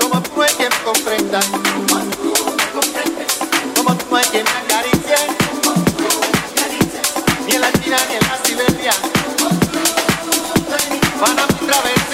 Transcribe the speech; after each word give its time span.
Como 0.00 0.22
tú 0.22 0.42
hay 0.42 0.54
quien 0.54 0.70
comprenda. 0.82 1.40
Como 3.76 3.94
tú 3.96 4.16
hay 4.16 4.24
quien 4.24 4.44
me 4.44 4.50
acaricie. 4.50 5.16
Ni 7.46 7.54
en 7.54 7.60
la 7.60 7.72
China 7.72 7.98
ni 8.08 8.14
en 8.14 8.22
la 8.22 8.38
Siberia. 8.44 8.92
Van 11.20 11.38
a 11.38 11.46
mi 11.46 11.66
través. 11.66 12.09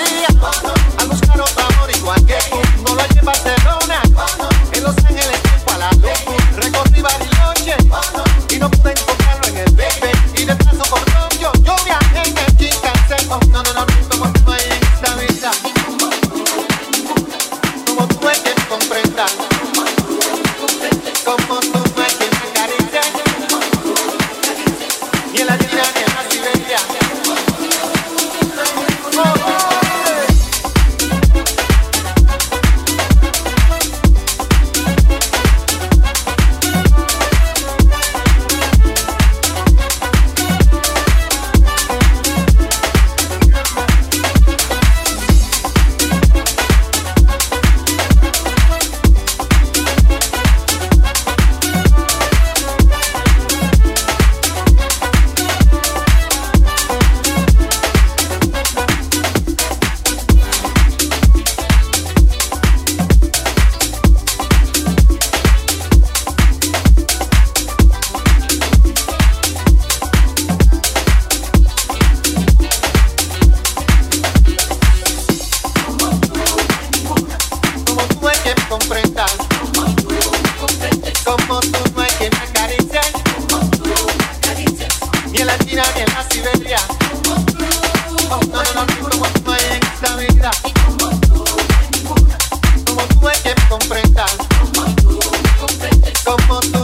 up, 96.36 96.50
up. 96.50 96.75